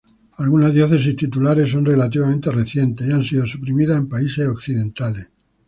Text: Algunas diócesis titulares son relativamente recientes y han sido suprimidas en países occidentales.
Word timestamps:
Algunas 0.39 0.73
diócesis 0.73 1.15
titulares 1.15 1.69
son 1.71 1.85
relativamente 1.85 2.49
recientes 2.49 3.05
y 3.05 3.11
han 3.11 3.23
sido 3.23 3.45
suprimidas 3.45 3.99
en 3.99 4.09
países 4.09 4.47
occidentales. 4.47 5.29